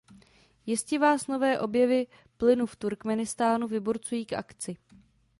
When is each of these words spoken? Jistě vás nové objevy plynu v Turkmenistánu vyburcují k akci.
Jistě 0.65 0.99
vás 0.99 1.27
nové 1.27 1.59
objevy 1.59 2.07
plynu 2.37 2.65
v 2.65 2.75
Turkmenistánu 2.75 3.67
vyburcují 3.67 4.25
k 4.25 4.33
akci. 4.33 4.77